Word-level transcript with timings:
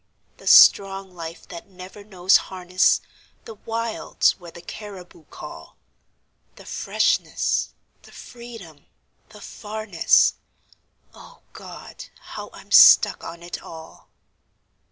The 0.37 0.47
strong 0.47 1.13
life 1.15 1.47
that 1.49 1.67
never 1.69 2.03
knows 2.03 2.35
harness; 2.49 3.01
The 3.45 3.53
wilds 3.53 4.31
where 4.39 4.49
the 4.49 4.63
caribou 4.63 5.25
call; 5.25 5.77
The 6.55 6.65
freshness, 6.65 7.69
the 8.01 8.11
freedom, 8.11 8.87
the 9.29 9.41
farness 9.41 10.33
O 11.13 11.43
God! 11.53 12.05
how 12.19 12.49
I'm 12.51 12.71
stuck 12.71 13.23
on 13.23 13.43
it 13.43 13.61
all. 13.61 14.09